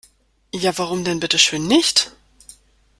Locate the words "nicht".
1.67-2.11